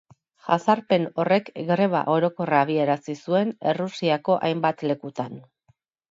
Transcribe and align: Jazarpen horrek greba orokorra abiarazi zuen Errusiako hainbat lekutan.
Jazarpen 0.45 1.03
horrek 1.23 1.49
greba 1.67 1.99
orokorra 2.13 2.61
abiarazi 2.67 3.15
zuen 3.25 3.51
Errusiako 3.73 4.39
hainbat 4.49 4.83
lekutan. 4.93 5.37